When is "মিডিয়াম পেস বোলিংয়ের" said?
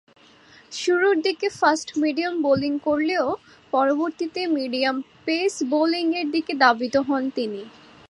4.57-6.27